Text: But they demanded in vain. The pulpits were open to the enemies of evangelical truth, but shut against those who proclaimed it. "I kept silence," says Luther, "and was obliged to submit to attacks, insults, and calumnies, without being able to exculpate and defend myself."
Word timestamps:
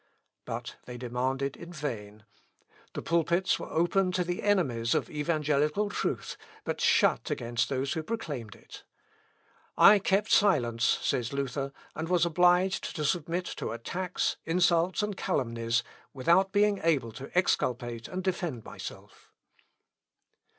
But 0.45 0.77
they 0.85 0.97
demanded 0.97 1.55
in 1.55 1.71
vain. 1.71 2.25
The 2.93 3.03
pulpits 3.03 3.59
were 3.59 3.69
open 3.69 4.11
to 4.13 4.23
the 4.23 4.41
enemies 4.41 4.95
of 4.95 5.11
evangelical 5.11 5.91
truth, 5.91 6.37
but 6.63 6.81
shut 6.81 7.29
against 7.29 7.69
those 7.69 7.93
who 7.93 8.01
proclaimed 8.01 8.55
it. 8.55 8.83
"I 9.77 9.99
kept 9.99 10.31
silence," 10.31 10.85
says 11.03 11.33
Luther, 11.33 11.71
"and 11.93 12.09
was 12.09 12.25
obliged 12.25 12.95
to 12.95 13.05
submit 13.05 13.45
to 13.57 13.73
attacks, 13.73 14.37
insults, 14.43 15.03
and 15.03 15.15
calumnies, 15.15 15.83
without 16.15 16.51
being 16.51 16.79
able 16.81 17.11
to 17.11 17.29
exculpate 17.37 18.07
and 18.07 18.23
defend 18.23 18.63
myself." 18.65 19.29